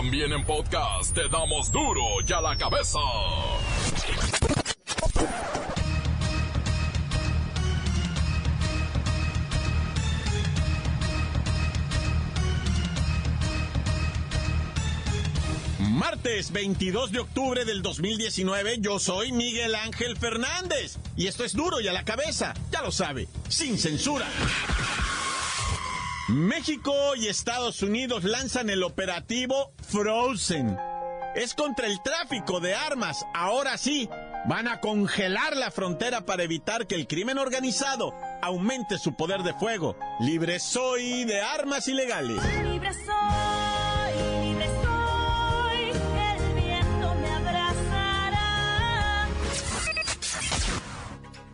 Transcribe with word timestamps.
También 0.00 0.32
en 0.32 0.42
podcast 0.46 1.14
te 1.14 1.28
damos 1.28 1.70
duro 1.70 2.00
y 2.26 2.32
a 2.32 2.40
la 2.40 2.56
cabeza. 2.56 2.98
Martes 15.78 16.50
22 16.50 17.12
de 17.12 17.18
octubre 17.18 17.66
del 17.66 17.82
2019, 17.82 18.78
yo 18.80 18.98
soy 18.98 19.32
Miguel 19.32 19.74
Ángel 19.74 20.16
Fernández. 20.16 20.96
Y 21.14 21.26
esto 21.26 21.44
es 21.44 21.52
duro 21.52 21.78
y 21.78 21.88
a 21.88 21.92
la 21.92 22.06
cabeza, 22.06 22.54
ya 22.72 22.80
lo 22.80 22.90
sabe, 22.90 23.28
sin 23.50 23.78
censura. 23.78 24.26
México 26.30 26.94
y 27.16 27.26
Estados 27.26 27.82
Unidos 27.82 28.22
lanzan 28.22 28.70
el 28.70 28.84
operativo 28.84 29.72
Frozen. 29.82 30.78
Es 31.34 31.54
contra 31.54 31.88
el 31.88 32.00
tráfico 32.02 32.60
de 32.60 32.72
armas. 32.72 33.26
Ahora 33.34 33.76
sí, 33.76 34.08
van 34.46 34.68
a 34.68 34.78
congelar 34.78 35.56
la 35.56 35.72
frontera 35.72 36.20
para 36.26 36.44
evitar 36.44 36.86
que 36.86 36.94
el 36.94 37.08
crimen 37.08 37.36
organizado 37.36 38.14
aumente 38.42 38.96
su 38.96 39.16
poder 39.16 39.42
de 39.42 39.54
fuego. 39.54 39.96
Libre 40.20 40.60
soy 40.60 41.24
de 41.24 41.40
armas 41.40 41.88
ilegales. 41.88 42.40
Libre 42.62 42.92
soy, 42.94 44.44
libre 44.44 44.68
soy, 44.84 45.80
el 45.90 46.54
viento 46.54 47.14
me 47.16 47.28
abrazará. 47.28 49.26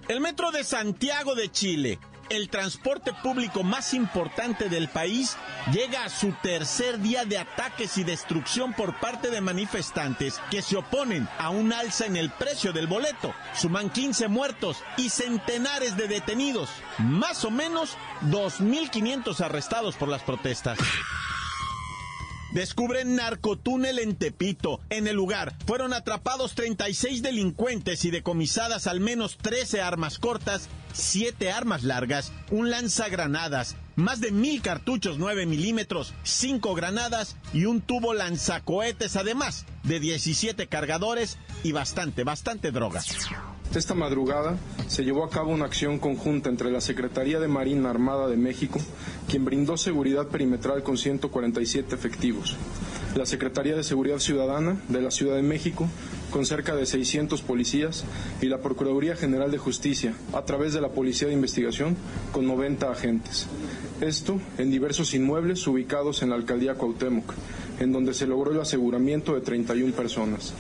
El 0.09 0.21
metro 0.21 0.51
de 0.51 0.65
Santiago 0.65 1.35
de 1.35 1.51
Chile, 1.51 1.99
el 2.31 2.49
transporte 2.49 3.13
público 3.23 3.63
más 3.63 3.95
importante 3.95 4.69
del 4.69 4.89
país, 4.89 5.37
llega 5.73 6.05
a 6.05 6.09
su 6.09 6.33
tercer 6.43 7.01
día 7.01 7.25
de 7.25 7.39
ataques 7.39 7.99
y 7.99 8.05
destrucción 8.05 8.73
por 8.73 8.99
parte 9.01 9.31
de 9.31 9.41
manifestantes 9.41 10.41
que 10.51 10.63
se 10.63 10.77
oponen 10.77 11.29
a 11.39 11.51
un 11.51 11.73
alza 11.73 12.07
en 12.07 12.17
el 12.17 12.31
precio 12.31 12.73
del 12.73 12.87
boleto. 12.87 13.35
Suman 13.55 13.91
15 13.91 14.29
muertos 14.29 14.83
y 14.97 15.09
centenares 15.11 15.97
de 15.97 16.09
detenidos, 16.09 16.71
más 16.99 17.45
o 17.45 17.51
menos 17.51 17.97
2.500 18.23 19.41
arrestados 19.41 19.97
por 19.97 20.09
las 20.09 20.23
protestas. 20.23 20.79
Descubren 22.57 23.17
narcotúnel 23.17 23.99
en 23.99 24.17
Tepito. 24.17 24.81
En 24.89 25.07
el 25.07 25.15
lugar 25.15 25.55
fueron 25.67 25.93
atrapados 25.93 26.55
36 26.55 27.21
delincuentes 27.21 28.07
y 28.07 28.11
decomisadas 28.11 28.87
al 28.87 28.99
menos 28.99 29.37
13 29.37 29.83
armas 29.83 30.19
cortas, 30.19 30.71
7 30.95 31.53
armas 31.53 31.83
largas, 31.83 32.33
un 32.51 32.71
lanzagranadas, 32.71 33.77
más 33.95 34.23
de 34.23 34.31
mil 34.31 34.63
cartuchos 34.63 35.19
9 35.19 35.45
milímetros, 35.45 36.15
5 36.23 36.75
granadas 36.75 37.37
y 37.53 37.67
un 37.67 37.83
tubo 37.83 38.15
lanzacohetes, 38.15 39.17
además 39.17 39.67
de 39.83 40.01
17 40.01 40.67
cargadores 40.67 41.37
y 41.63 41.73
bastante, 41.73 42.25
bastante 42.25 42.71
droga. 42.71 43.03
Esta 43.75 43.95
madrugada 43.95 44.57
se 44.87 45.05
llevó 45.05 45.25
a 45.25 45.31
cabo 45.31 45.53
una 45.53 45.67
acción 45.67 45.99
conjunta 45.99 46.49
entre 46.49 46.71
la 46.71 46.81
Secretaría 46.81 47.41
de 47.41 47.49
Marina 47.49 47.91
Armada 47.91 48.27
de 48.27 48.37
México, 48.37 48.81
quien 49.29 49.45
brindó 49.45 49.77
seguridad 49.77 50.29
perimetral 50.29 50.83
con 50.83 50.97
147 50.97 51.95
efectivos, 51.95 52.57
la 53.15 53.27
Secretaría 53.27 53.77
de 53.77 53.85
Seguridad 53.85 54.19
Ciudadana 54.19 54.81
de 54.89 55.03
la 55.03 55.11
Ciudad 55.11 55.37
de 55.37 55.43
México, 55.43 55.89
con 56.31 56.47
cerca 56.47 56.75
de 56.75 56.87
600 56.87 57.43
policías, 57.43 58.05
y 58.41 58.47
la 58.47 58.63
Procuraduría 58.63 59.17
General 59.17 59.51
de 59.51 59.59
Justicia, 59.59 60.15
a 60.33 60.43
través 60.43 60.73
de 60.73 60.81
la 60.81 60.91
Policía 60.91 61.29
de 61.29 61.35
Investigación, 61.35 61.97
con 62.33 62.47
90 62.47 62.91
agentes. 62.91 63.47
Esto 64.01 64.41
en 64.57 64.71
diversos 64.71 65.13
inmuebles 65.13 65.67
ubicados 65.67 66.23
en 66.23 66.31
la 66.31 66.37
Alcaldía 66.37 66.75
Cuauhtémoc, 66.75 67.33
en 67.81 67.93
donde 67.93 68.15
se 68.15 68.27
logró 68.27 68.53
el 68.53 68.61
aseguramiento 68.61 69.35
de 69.35 69.41
31 69.41 69.93
personas. 69.95 70.55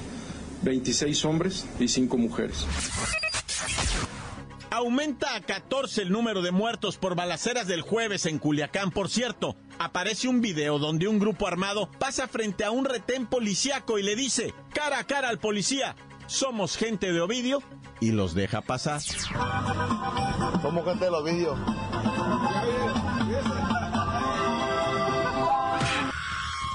26 0.62 1.24
hombres 1.24 1.66
y 1.78 1.88
5 1.88 2.16
mujeres. 2.16 2.66
Aumenta 4.70 5.34
a 5.34 5.40
14 5.40 6.02
el 6.02 6.12
número 6.12 6.42
de 6.42 6.50
muertos 6.50 6.98
por 6.98 7.14
balaceras 7.14 7.66
del 7.66 7.80
jueves 7.80 8.26
en 8.26 8.38
Culiacán. 8.38 8.90
Por 8.90 9.08
cierto, 9.08 9.56
aparece 9.78 10.28
un 10.28 10.42
video 10.42 10.78
donde 10.78 11.08
un 11.08 11.18
grupo 11.18 11.46
armado 11.46 11.90
pasa 11.98 12.28
frente 12.28 12.64
a 12.64 12.70
un 12.70 12.84
retén 12.84 13.26
policíaco 13.26 13.98
y 13.98 14.02
le 14.02 14.16
dice, 14.16 14.52
cara 14.74 14.98
a 14.98 15.04
cara 15.04 15.30
al 15.30 15.38
policía, 15.38 15.96
somos 16.26 16.76
gente 16.76 17.12
de 17.12 17.20
Ovidio, 17.20 17.62
y 18.00 18.12
los 18.12 18.34
deja 18.34 18.60
pasar. 18.60 19.00
Somos 19.00 20.84
gente 20.84 21.04
de 21.06 21.10
los 21.10 21.24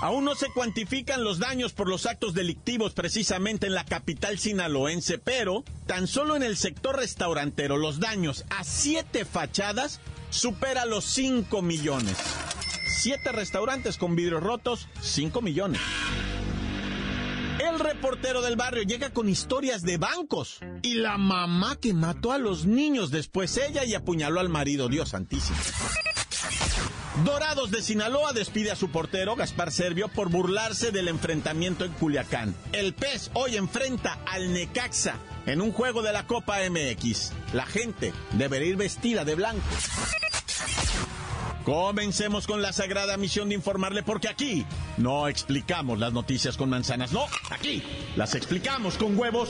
Aún 0.01 0.25
no 0.25 0.33
se 0.33 0.49
cuantifican 0.49 1.23
los 1.23 1.37
daños 1.37 1.73
por 1.73 1.87
los 1.87 2.07
actos 2.07 2.33
delictivos 2.33 2.93
precisamente 2.93 3.67
en 3.67 3.75
la 3.75 3.85
capital 3.85 4.39
sinaloense, 4.39 5.19
pero 5.19 5.63
tan 5.85 6.07
solo 6.07 6.35
en 6.35 6.41
el 6.41 6.57
sector 6.57 6.95
restaurantero 6.95 7.77
los 7.77 7.99
daños 7.99 8.43
a 8.49 8.63
siete 8.63 9.25
fachadas 9.25 9.99
supera 10.31 10.85
los 10.85 11.05
5 11.05 11.61
millones. 11.61 12.17
Siete 12.87 13.31
restaurantes 13.31 13.97
con 13.97 14.15
vidrios 14.15 14.41
rotos, 14.41 14.87
5 15.01 15.39
millones. 15.41 15.81
El 17.59 17.79
reportero 17.79 18.41
del 18.41 18.55
barrio 18.55 18.81
llega 18.81 19.11
con 19.11 19.29
historias 19.29 19.83
de 19.83 19.97
bancos. 19.97 20.59
Y 20.81 20.95
la 20.95 21.19
mamá 21.19 21.75
que 21.75 21.93
mató 21.93 22.31
a 22.31 22.39
los 22.39 22.65
niños, 22.65 23.11
después 23.11 23.55
ella 23.57 23.85
y 23.85 23.93
apuñaló 23.93 24.39
al 24.39 24.49
marido, 24.49 24.87
Dios 24.87 25.09
santísimo. 25.09 25.59
Dorados 27.25 27.71
de 27.71 27.81
Sinaloa 27.81 28.31
despide 28.31 28.71
a 28.71 28.75
su 28.75 28.89
portero, 28.89 29.35
Gaspar 29.35 29.71
Servio, 29.71 30.07
por 30.07 30.29
burlarse 30.29 30.91
del 30.91 31.09
enfrentamiento 31.09 31.83
en 31.83 31.91
Culiacán. 31.91 32.55
El 32.71 32.93
pez 32.93 33.29
hoy 33.33 33.57
enfrenta 33.57 34.19
al 34.25 34.53
Necaxa 34.53 35.15
en 35.45 35.61
un 35.61 35.73
juego 35.73 36.01
de 36.01 36.13
la 36.13 36.25
Copa 36.25 36.59
MX. 36.69 37.33
La 37.53 37.65
gente 37.65 38.13
debería 38.31 38.69
ir 38.69 38.77
vestida 38.77 39.25
de 39.25 39.35
blanco. 39.35 39.61
Comencemos 41.65 42.47
con 42.47 42.61
la 42.61 42.73
sagrada 42.73 43.17
misión 43.17 43.49
de 43.49 43.55
informarle 43.55 44.03
porque 44.03 44.29
aquí 44.29 44.65
no 44.97 45.27
explicamos 45.27 45.99
las 45.99 46.13
noticias 46.13 46.57
con 46.57 46.69
manzanas, 46.69 47.11
no, 47.11 47.25
aquí 47.51 47.83
las 48.15 48.33
explicamos 48.35 48.97
con 48.97 49.17
huevos. 49.17 49.49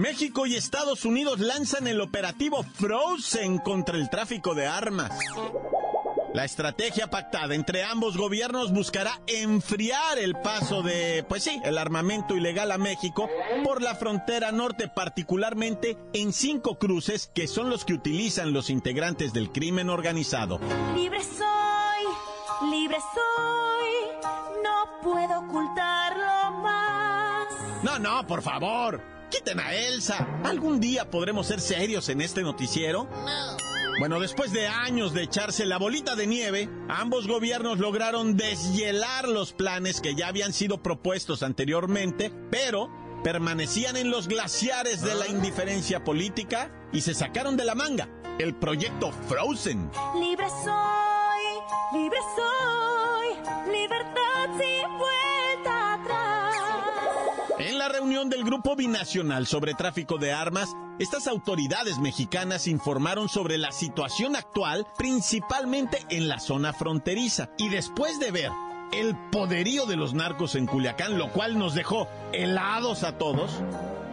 México 0.00 0.46
y 0.46 0.56
Estados 0.56 1.04
Unidos 1.04 1.40
lanzan 1.40 1.86
el 1.86 2.00
operativo 2.00 2.62
Frozen 2.62 3.58
contra 3.58 3.98
el 3.98 4.08
tráfico 4.08 4.54
de 4.54 4.66
armas. 4.66 5.10
La 6.32 6.46
estrategia 6.46 7.08
pactada 7.08 7.54
entre 7.54 7.84
ambos 7.84 8.16
gobiernos 8.16 8.72
buscará 8.72 9.20
enfriar 9.26 10.18
el 10.18 10.36
paso 10.36 10.82
de, 10.82 11.22
pues 11.28 11.44
sí, 11.44 11.60
el 11.64 11.76
armamento 11.76 12.34
ilegal 12.34 12.72
a 12.72 12.78
México 12.78 13.28
por 13.62 13.82
la 13.82 13.94
frontera 13.94 14.52
norte, 14.52 14.88
particularmente 14.88 15.98
en 16.14 16.32
cinco 16.32 16.78
cruces 16.78 17.30
que 17.34 17.46
son 17.46 17.68
los 17.68 17.84
que 17.84 17.92
utilizan 17.92 18.54
los 18.54 18.70
integrantes 18.70 19.34
del 19.34 19.52
crimen 19.52 19.90
organizado. 19.90 20.60
Libre 20.94 21.22
soy, 21.22 22.70
libre 22.70 22.96
soy, 23.14 24.30
no 24.64 25.02
puedo 25.02 25.40
ocultarlo 25.40 26.58
más. 26.62 27.48
No, 27.82 27.98
no, 27.98 28.26
por 28.26 28.40
favor. 28.40 29.19
Quiten 29.30 29.60
a 29.60 29.74
Elsa. 29.74 30.26
¿Algún 30.44 30.80
día 30.80 31.10
podremos 31.10 31.46
ser 31.46 31.60
serios 31.60 32.08
en 32.08 32.20
este 32.20 32.42
noticiero? 32.42 33.08
Bueno, 33.98 34.18
después 34.18 34.52
de 34.52 34.66
años 34.66 35.12
de 35.12 35.22
echarse 35.22 35.66
la 35.66 35.78
bolita 35.78 36.16
de 36.16 36.26
nieve, 36.26 36.68
ambos 36.88 37.26
gobiernos 37.26 37.78
lograron 37.78 38.36
deshielar 38.36 39.28
los 39.28 39.52
planes 39.52 40.00
que 40.00 40.14
ya 40.14 40.28
habían 40.28 40.52
sido 40.52 40.82
propuestos 40.82 41.42
anteriormente, 41.42 42.32
pero 42.50 42.90
permanecían 43.22 43.96
en 43.96 44.10
los 44.10 44.26
glaciares 44.26 45.02
de 45.02 45.14
la 45.14 45.28
indiferencia 45.28 46.02
política 46.02 46.70
y 46.92 47.02
se 47.02 47.14
sacaron 47.14 47.56
de 47.56 47.64
la 47.64 47.74
manga 47.74 48.08
el 48.38 48.54
proyecto 48.54 49.12
Frozen. 49.28 49.90
Libre 50.18 50.46
soy, 50.64 52.00
libre 52.00 52.18
soy, 52.36 53.72
libertad 53.72 54.20
vuelta 54.48 55.00
atrás. 55.04 55.19
En 57.60 57.76
la 57.76 57.90
reunión 57.90 58.30
del 58.30 58.42
Grupo 58.42 58.74
Binacional 58.74 59.46
sobre 59.46 59.74
Tráfico 59.74 60.16
de 60.16 60.32
Armas, 60.32 60.74
estas 60.98 61.26
autoridades 61.26 61.98
mexicanas 61.98 62.66
informaron 62.66 63.28
sobre 63.28 63.58
la 63.58 63.70
situación 63.70 64.34
actual, 64.34 64.86
principalmente 64.96 65.98
en 66.08 66.26
la 66.26 66.40
zona 66.40 66.72
fronteriza. 66.72 67.50
Y 67.58 67.68
después 67.68 68.18
de 68.18 68.30
ver 68.30 68.50
el 68.92 69.14
poderío 69.30 69.84
de 69.84 69.96
los 69.96 70.14
narcos 70.14 70.54
en 70.54 70.66
Culiacán, 70.66 71.18
lo 71.18 71.30
cual 71.32 71.58
nos 71.58 71.74
dejó 71.74 72.08
helados 72.32 73.04
a 73.04 73.18
todos, 73.18 73.50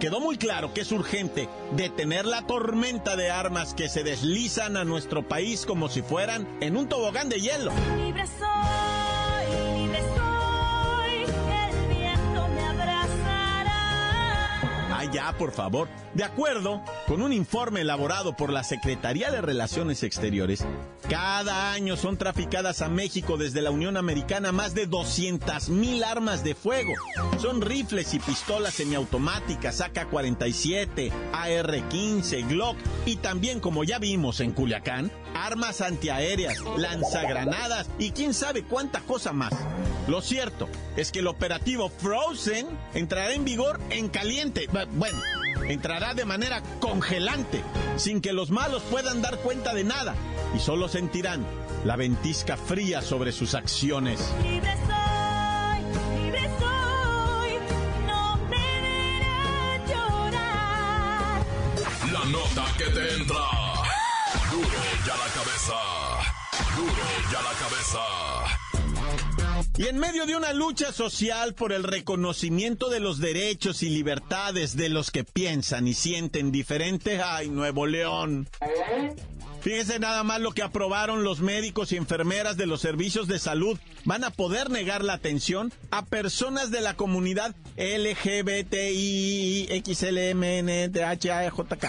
quedó 0.01 0.19
muy 0.19 0.37
claro 0.37 0.73
que 0.73 0.81
es 0.81 0.91
urgente 0.91 1.47
detener 1.71 2.25
la 2.25 2.41
tormenta 2.41 3.15
de 3.15 3.31
armas 3.31 3.73
que 3.73 3.87
se 3.87 4.03
deslizan 4.03 4.75
a 4.75 4.83
nuestro 4.83 5.25
país 5.25 5.65
como 5.65 5.87
si 5.87 6.01
fueran 6.01 6.45
en 6.59 6.75
un 6.75 6.89
tobogán 6.89 7.29
de 7.29 7.39
hielo. 7.39 7.71
Ya, 15.11 15.33
por 15.37 15.51
favor. 15.51 15.87
De 16.13 16.23
acuerdo 16.23 16.81
con 17.07 17.21
un 17.21 17.33
informe 17.33 17.81
elaborado 17.81 18.35
por 18.35 18.51
la 18.51 18.63
Secretaría 18.63 19.31
de 19.31 19.41
Relaciones 19.41 20.03
Exteriores, 20.03 20.65
cada 21.09 21.71
año 21.71 21.95
son 21.97 22.17
traficadas 22.17 22.81
a 22.81 22.89
México 22.89 23.37
desde 23.37 23.61
la 23.61 23.71
Unión 23.71 23.97
Americana 23.97 24.51
más 24.51 24.73
de 24.73 24.87
200 24.87 25.69
mil 25.69 26.03
armas 26.03 26.43
de 26.43 26.55
fuego. 26.55 26.93
Son 27.39 27.61
rifles 27.61 28.13
y 28.13 28.19
pistolas 28.19 28.73
semiautomáticas 28.75 29.81
AK-47, 29.81 31.11
AR-15, 31.33 32.47
Glock 32.47 32.77
y 33.05 33.17
también, 33.17 33.59
como 33.59 33.83
ya 33.83 33.99
vimos 33.99 34.39
en 34.39 34.51
Culiacán, 34.51 35.11
armas 35.45 35.81
antiaéreas, 35.81 36.57
lanzagranadas 36.77 37.87
y 37.99 38.11
quién 38.11 38.33
sabe 38.33 38.63
cuánta 38.63 39.01
cosa 39.01 39.33
más. 39.33 39.53
Lo 40.07 40.21
cierto 40.21 40.69
es 40.95 41.11
que 41.11 41.19
el 41.19 41.27
operativo 41.27 41.89
Frozen 41.89 42.67
entrará 42.93 43.33
en 43.33 43.43
vigor 43.45 43.79
en 43.89 44.07
caliente. 44.09 44.67
Bu- 44.69 44.87
Bueno, 44.93 45.19
entrará 45.67 46.13
de 46.13 46.23
manera 46.25 46.61
congelante, 46.79 47.61
sin 47.97 48.21
que 48.21 48.31
los 48.33 48.49
malos 48.51 48.83
puedan 48.83 49.21
dar 49.21 49.37
cuenta 49.39 49.73
de 49.73 49.83
nada 49.83 50.15
y 50.55 50.59
solo 50.59 50.87
sentirán 50.87 51.45
la 51.83 51.95
ventisca 51.97 52.55
fría 52.57 53.01
sobre 53.01 53.31
sus 53.31 53.53
acciones. 53.53 54.19
Libre 54.43 54.73
soy, 54.87 56.23
libre 56.23 56.41
soy, 56.59 57.51
no 58.07 58.37
me 58.49 58.81
verán 58.81 59.87
llorar. 59.87 61.45
La 62.13 62.25
nota 62.31 62.65
que 62.77 62.85
te 62.85 63.13
entra. 63.15 63.66
Duro 65.07 65.15
ya 65.15 65.23
la 65.23 65.31
cabeza. 65.31 65.73
Duro 66.75 67.07
ya 67.31 67.41
la 67.41 67.53
cabeza. 67.53 67.99
Y 69.77 69.87
en 69.87 69.99
medio 69.99 70.25
de 70.25 70.35
una 70.35 70.51
lucha 70.51 70.91
social 70.91 71.53
por 71.53 71.71
el 71.71 71.83
reconocimiento 71.83 72.89
de 72.89 72.99
los 72.99 73.19
derechos 73.19 73.83
y 73.83 73.89
libertades 73.89 74.75
de 74.75 74.89
los 74.89 75.09
que 75.11 75.23
piensan 75.23 75.87
y 75.87 75.93
sienten 75.93 76.51
diferente, 76.51 77.21
¡ay, 77.23 77.47
Nuevo 77.49 77.85
León! 77.85 78.49
Fíjense 79.67 79.99
nada 79.99 80.23
más 80.23 80.39
lo 80.39 80.53
que 80.53 80.61
aprobaron 80.61 81.25
los 81.25 81.41
médicos 81.41 81.91
y 81.91 81.97
enfermeras 81.97 82.55
de 82.55 82.67
los 82.67 82.79
servicios 82.79 83.27
de 83.27 83.37
salud. 83.37 83.77
Van 84.05 84.23
a 84.23 84.29
poder 84.29 84.69
negar 84.69 85.03
la 85.03 85.11
atención 85.11 85.73
a 85.91 86.05
personas 86.05 86.71
de 86.71 86.79
la 86.79 86.93
comunidad 86.93 87.53
LGBTI, 87.75 89.67
XLMNTHAJK. 89.85 91.85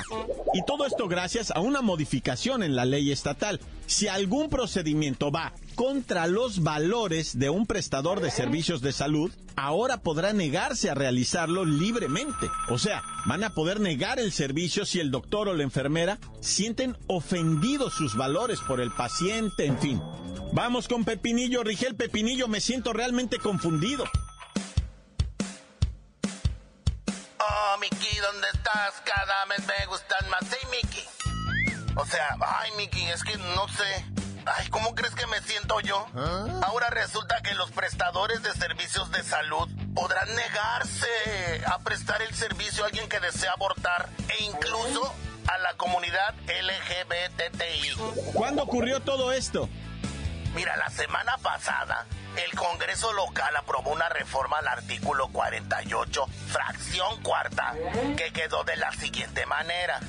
Y 0.54 0.64
todo 0.64 0.86
esto 0.86 1.06
gracias 1.06 1.52
a 1.52 1.60
una 1.60 1.80
modificación 1.80 2.64
en 2.64 2.74
la 2.74 2.84
ley 2.84 3.12
estatal. 3.12 3.60
Si 3.88 4.06
algún 4.06 4.50
procedimiento 4.50 5.30
va 5.30 5.54
contra 5.74 6.26
los 6.26 6.62
valores 6.62 7.38
de 7.38 7.48
un 7.48 7.66
prestador 7.66 8.20
de 8.20 8.30
servicios 8.30 8.82
de 8.82 8.92
salud, 8.92 9.32
ahora 9.56 10.02
podrá 10.02 10.34
negarse 10.34 10.90
a 10.90 10.94
realizarlo 10.94 11.64
libremente. 11.64 12.50
O 12.68 12.78
sea, 12.78 13.02
van 13.24 13.44
a 13.44 13.54
poder 13.54 13.80
negar 13.80 14.18
el 14.18 14.30
servicio 14.30 14.84
si 14.84 15.00
el 15.00 15.10
doctor 15.10 15.48
o 15.48 15.54
la 15.54 15.62
enfermera 15.62 16.18
sienten 16.42 16.98
ofendidos 17.06 17.94
sus 17.94 18.14
valores 18.14 18.60
por 18.60 18.82
el 18.82 18.92
paciente, 18.92 19.64
en 19.64 19.78
fin. 19.78 20.02
Vamos 20.52 20.86
con 20.86 21.06
Pepinillo, 21.06 21.64
Rigel 21.64 21.96
Pepinillo, 21.96 22.46
me 22.46 22.60
siento 22.60 22.92
realmente 22.92 23.38
confundido. 23.38 24.04
Oh, 27.40 27.78
Mickey, 27.80 28.18
¿dónde 28.20 28.48
estás? 28.52 29.00
Cada 29.02 29.46
vez 29.46 29.66
me 29.66 29.86
gustan 29.86 30.28
más. 30.28 30.42
Hey, 30.42 30.68
Mickey. 30.70 31.17
O 31.98 32.06
sea, 32.06 32.36
ay, 32.40 32.70
Mickey, 32.76 33.04
es 33.08 33.24
que 33.24 33.36
no 33.36 33.66
sé. 33.68 34.04
Ay, 34.46 34.68
¿cómo 34.70 34.94
crees 34.94 35.14
que 35.16 35.26
me 35.26 35.40
siento 35.42 35.80
yo? 35.80 36.06
Ahora 36.62 36.90
resulta 36.90 37.42
que 37.42 37.54
los 37.54 37.72
prestadores 37.72 38.40
de 38.42 38.52
servicios 38.54 39.10
de 39.10 39.22
salud 39.24 39.68
podrán 39.94 40.32
negarse 40.36 41.08
a 41.66 41.80
prestar 41.80 42.22
el 42.22 42.32
servicio 42.34 42.84
a 42.84 42.86
alguien 42.86 43.08
que 43.08 43.18
desea 43.18 43.52
abortar 43.52 44.08
e 44.28 44.44
incluso 44.44 45.12
a 45.48 45.58
la 45.58 45.74
comunidad 45.74 46.34
LGBTI. 46.46 48.32
¿Cuándo 48.32 48.62
ocurrió 48.62 49.00
todo 49.00 49.32
esto? 49.32 49.68
Mira, 50.54 50.76
la 50.76 50.90
semana 50.90 51.36
pasada, 51.42 52.06
el 52.36 52.56
Congreso 52.56 53.12
local 53.12 53.54
aprobó 53.56 53.90
una 53.90 54.08
reforma 54.08 54.58
al 54.58 54.68
artículo 54.68 55.28
48, 55.28 56.26
fracción 56.46 57.22
cuarta, 57.22 57.74
que 58.16 58.32
quedó 58.32 58.62
de 58.62 58.76
la 58.76 58.92
siguiente 58.92 59.44
manera. 59.46 60.00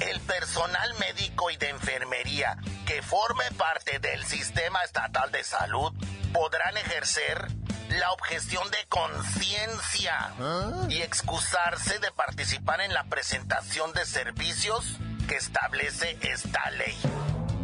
El 0.00 0.20
personal 0.20 0.94
médico 1.00 1.50
y 1.50 1.56
de 1.56 1.70
enfermería 1.70 2.56
que 2.86 3.02
forme 3.02 3.44
parte 3.56 3.98
del 3.98 4.24
sistema 4.24 4.82
estatal 4.84 5.32
de 5.32 5.42
salud 5.42 5.92
podrán 6.32 6.76
ejercer 6.76 7.48
la 7.90 8.12
objeción 8.12 8.70
de 8.70 8.86
conciencia 8.88 10.34
y 10.88 11.00
excusarse 11.02 11.98
de 11.98 12.12
participar 12.12 12.80
en 12.80 12.92
la 12.92 13.04
presentación 13.04 13.92
de 13.92 14.06
servicios 14.06 14.98
que 15.26 15.36
establece 15.36 16.16
esta 16.20 16.70
ley. 16.70 16.96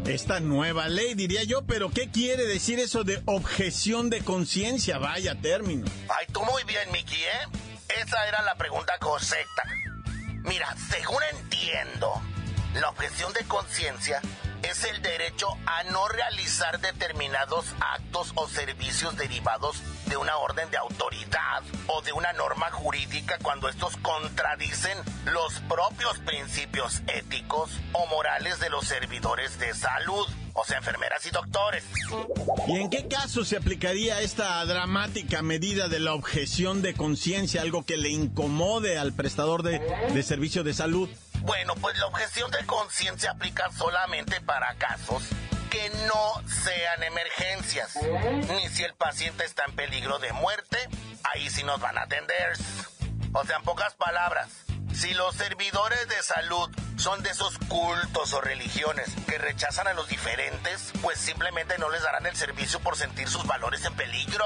Esta 0.06 0.40
nueva 0.40 0.88
ley, 0.88 1.14
diría 1.14 1.44
yo, 1.44 1.62
pero 1.66 1.90
¿qué 1.90 2.10
quiere 2.10 2.44
decir 2.46 2.78
eso 2.78 3.04
de 3.04 3.22
objeción 3.26 4.10
de 4.10 4.22
conciencia? 4.22 4.98
Vaya 4.98 5.34
término. 5.40 5.86
Ay, 6.08 6.26
tú 6.32 6.42
muy 6.42 6.62
bien, 6.64 6.90
Mickey, 6.92 7.22
¿eh? 7.22 7.48
Esa 8.02 8.26
era 8.26 8.42
la 8.42 8.54
pregunta 8.56 8.98
correcta. 8.98 9.62
Mira, 10.44 10.74
según 10.90 11.22
entiendo, 11.32 12.20
la 12.74 12.90
objeción 12.90 13.32
de 13.32 13.44
conciencia 13.44 14.20
es 14.62 14.84
el 14.84 15.00
derecho 15.00 15.48
a 15.64 15.84
no 15.84 16.06
realizar 16.08 16.80
determinados 16.80 17.66
actos 17.80 18.32
o 18.34 18.46
servicios 18.46 19.16
derivados 19.16 19.82
de 20.04 20.18
una 20.18 20.36
orden 20.36 20.70
de 20.70 20.76
autoridad 20.76 21.62
o 21.86 22.02
de 22.02 22.12
una 22.12 22.34
norma 22.34 22.70
jurídica 22.70 23.38
cuando 23.42 23.70
estos 23.70 23.96
contradicen 23.96 24.98
los 25.24 25.60
propios 25.60 26.18
principios 26.18 27.02
éticos 27.06 27.80
o 27.92 28.06
morales 28.06 28.60
de 28.60 28.68
los 28.68 28.86
servidores 28.86 29.58
de 29.58 29.72
salud, 29.72 30.28
o 30.54 30.64
sea, 30.64 30.78
enfermeras 30.78 31.24
y 31.26 31.30
doctores. 31.30 31.84
¿Y 32.68 32.76
en 32.76 32.88
qué 32.88 33.06
caso 33.08 33.44
se 33.44 33.56
aplicaría 33.56 34.20
esta 34.20 34.64
dramática 34.64 35.42
medida 35.42 35.88
de 35.88 36.00
la 36.00 36.14
objeción 36.14 36.80
de 36.80 36.94
conciencia, 36.94 37.60
algo 37.60 37.84
que 37.84 37.96
le 37.96 38.08
incomode 38.08 38.98
al 38.98 39.12
prestador 39.12 39.62
de, 39.62 39.80
de 40.12 40.22
servicio 40.22 40.64
de 40.64 40.72
salud? 40.72 41.08
Bueno, 41.40 41.74
pues 41.76 41.98
la 41.98 42.06
objeción 42.06 42.50
de 42.50 42.64
conciencia 42.64 43.32
aplica 43.32 43.70
solamente 43.76 44.40
para 44.40 44.74
casos 44.76 45.22
que 45.70 45.90
no 46.06 46.48
sean 46.48 47.02
emergencias, 47.02 47.98
ni 48.48 48.68
si 48.68 48.84
el 48.84 48.94
paciente 48.94 49.44
está 49.44 49.64
en 49.66 49.74
peligro 49.74 50.20
de 50.20 50.32
muerte, 50.32 50.78
ahí 51.24 51.50
sí 51.50 51.64
nos 51.64 51.80
van 51.80 51.98
a 51.98 52.02
atender. 52.02 52.52
O 53.32 53.44
sea, 53.44 53.56
en 53.56 53.62
pocas 53.64 53.94
palabras, 53.94 54.48
si 54.94 55.12
los 55.14 55.34
servidores 55.34 56.08
de 56.08 56.22
salud 56.22 56.70
son 56.96 57.22
de 57.22 57.30
esos 57.30 57.58
cultos 57.68 58.32
o 58.32 58.40
religiones 58.40 59.10
que 59.26 59.38
rechazan 59.38 59.88
a 59.88 59.94
los 59.94 60.08
diferentes, 60.08 60.92
pues 61.02 61.18
simplemente 61.18 61.76
no 61.78 61.90
les 61.90 62.02
darán 62.02 62.26
el 62.26 62.36
servicio 62.36 62.80
por 62.80 62.96
sentir 62.96 63.28
sus 63.28 63.44
valores 63.46 63.84
en 63.84 63.94
peligro. 63.94 64.44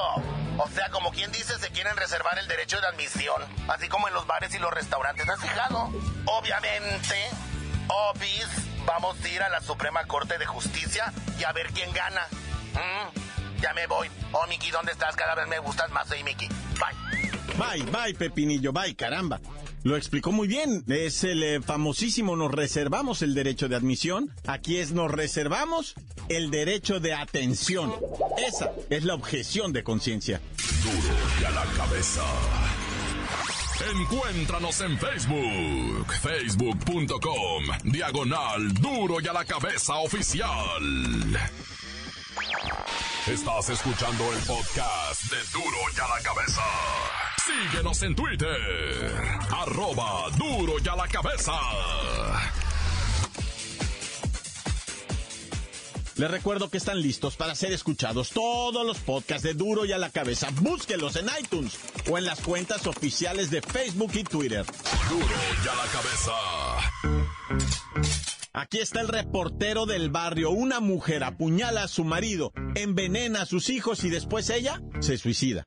O 0.58 0.68
sea, 0.74 0.88
como 0.90 1.12
quien 1.12 1.30
dice, 1.30 1.58
se 1.58 1.70
quieren 1.70 1.96
reservar 1.96 2.38
el 2.38 2.48
derecho 2.48 2.80
de 2.80 2.86
admisión, 2.86 3.42
así 3.68 3.88
como 3.88 4.08
en 4.08 4.14
los 4.14 4.26
bares 4.26 4.54
y 4.54 4.58
los 4.58 4.72
restaurantes. 4.72 5.28
¿Has 5.28 5.40
fijado? 5.40 5.92
Obviamente, 6.24 7.30
obis, 7.88 8.46
vamos 8.86 9.16
a 9.22 9.28
ir 9.28 9.42
a 9.42 9.48
la 9.50 9.60
Suprema 9.60 10.04
Corte 10.06 10.38
de 10.38 10.46
Justicia 10.46 11.12
y 11.38 11.44
a 11.44 11.52
ver 11.52 11.68
quién 11.72 11.92
gana. 11.92 12.22
Mm, 12.72 13.60
ya 13.60 13.74
me 13.74 13.86
voy. 13.86 14.10
Oh, 14.32 14.46
Miki, 14.48 14.70
¿dónde 14.70 14.92
estás? 14.92 15.14
Cada 15.14 15.34
vez 15.34 15.46
me 15.46 15.58
gustas 15.58 15.90
más, 15.90 16.08
hey, 16.10 16.24
Miki. 16.24 16.48
Bye. 16.48 17.28
Bye, 17.56 17.82
bye, 17.90 18.14
Pepinillo, 18.14 18.72
bye, 18.72 18.94
caramba. 18.94 19.40
Lo 19.82 19.96
explicó 19.96 20.32
muy 20.32 20.48
bien. 20.48 20.84
Es 20.88 21.24
el 21.24 21.42
eh, 21.42 21.60
famosísimo 21.60 22.36
nos 22.36 22.52
reservamos 22.52 23.22
el 23.22 23.34
derecho 23.34 23.68
de 23.68 23.76
admisión. 23.76 24.30
Aquí 24.46 24.78
es 24.78 24.92
nos 24.92 25.10
reservamos 25.10 25.94
el 26.28 26.50
derecho 26.50 27.00
de 27.00 27.14
atención. 27.14 27.92
Esa 28.46 28.72
es 28.90 29.04
la 29.04 29.14
objeción 29.14 29.72
de 29.72 29.82
conciencia. 29.82 30.40
Duro 30.82 31.14
y 31.40 31.44
a 31.44 31.50
la 31.50 31.64
cabeza. 31.76 32.24
Encuéntranos 33.94 34.80
en 34.80 34.98
Facebook, 34.98 36.12
facebook.com, 36.20 37.64
diagonal 37.84 38.74
Duro 38.74 39.20
y 39.20 39.28
a 39.28 39.32
la 39.32 39.44
cabeza 39.44 39.94
oficial. 39.98 40.50
Estás 43.26 43.70
escuchando 43.70 44.32
el 44.32 44.38
podcast 44.40 45.22
de 45.30 45.36
Duro 45.52 45.78
y 45.96 46.00
a 46.00 46.08
la 46.08 46.22
cabeza. 46.22 47.27
Síguenos 47.48 48.02
en 48.02 48.14
Twitter, 48.14 48.58
arroba 49.50 50.26
Duro 50.36 50.74
y 50.84 50.86
a 50.86 50.96
la 50.96 51.08
cabeza. 51.08 51.54
Les 56.16 56.30
recuerdo 56.30 56.68
que 56.68 56.76
están 56.76 57.00
listos 57.00 57.36
para 57.36 57.54
ser 57.54 57.72
escuchados 57.72 58.30
todos 58.30 58.84
los 58.84 58.98
podcasts 58.98 59.44
de 59.44 59.54
Duro 59.54 59.86
y 59.86 59.92
a 59.92 59.98
la 59.98 60.10
cabeza. 60.10 60.48
Búsquelos 60.60 61.16
en 61.16 61.26
iTunes 61.40 61.78
o 62.10 62.18
en 62.18 62.26
las 62.26 62.40
cuentas 62.40 62.86
oficiales 62.86 63.50
de 63.50 63.62
Facebook 63.62 64.10
y 64.14 64.24
Twitter. 64.24 64.66
Duro 65.08 65.26
y 65.64 65.68
a 65.68 65.74
la 65.74 65.86
cabeza. 65.90 66.32
Aquí 68.52 68.78
está 68.78 69.00
el 69.00 69.08
reportero 69.08 69.86
del 69.86 70.10
barrio. 70.10 70.50
Una 70.50 70.80
mujer 70.80 71.24
apuñala 71.24 71.84
a 71.84 71.88
su 71.88 72.04
marido, 72.04 72.52
envenena 72.74 73.42
a 73.42 73.46
sus 73.46 73.70
hijos 73.70 74.04
y 74.04 74.10
después 74.10 74.50
ella 74.50 74.82
se 75.00 75.16
suicida. 75.16 75.64